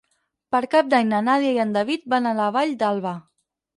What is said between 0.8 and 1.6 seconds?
d'Any na Nàdia